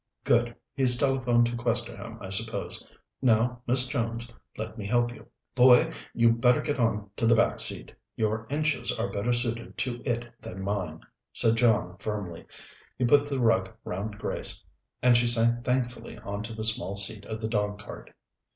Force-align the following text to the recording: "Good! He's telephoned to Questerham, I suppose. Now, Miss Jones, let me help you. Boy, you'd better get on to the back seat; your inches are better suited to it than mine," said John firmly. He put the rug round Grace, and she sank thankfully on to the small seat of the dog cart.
"Good! 0.23 0.55
He's 0.73 0.97
telephoned 0.97 1.45
to 1.45 1.55
Questerham, 1.55 2.17
I 2.21 2.31
suppose. 2.31 2.83
Now, 3.21 3.61
Miss 3.67 3.85
Jones, 3.87 4.33
let 4.57 4.75
me 4.75 4.87
help 4.87 5.13
you. 5.13 5.27
Boy, 5.53 5.91
you'd 6.15 6.41
better 6.41 6.59
get 6.59 6.79
on 6.79 7.11
to 7.17 7.27
the 7.27 7.35
back 7.35 7.59
seat; 7.59 7.93
your 8.15 8.47
inches 8.49 8.91
are 8.97 9.11
better 9.11 9.31
suited 9.31 9.77
to 9.77 10.01
it 10.03 10.25
than 10.41 10.63
mine," 10.63 11.01
said 11.33 11.55
John 11.57 11.97
firmly. 11.99 12.47
He 12.97 13.05
put 13.05 13.27
the 13.27 13.39
rug 13.39 13.69
round 13.85 14.17
Grace, 14.17 14.63
and 15.03 15.15
she 15.15 15.27
sank 15.27 15.63
thankfully 15.63 16.17
on 16.17 16.41
to 16.41 16.53
the 16.55 16.63
small 16.63 16.95
seat 16.95 17.25
of 17.27 17.39
the 17.39 17.47
dog 17.47 17.77
cart. 17.77 18.11